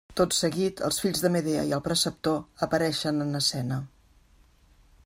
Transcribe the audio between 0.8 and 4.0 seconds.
els fills de Medea i el preceptor apareixen en escena.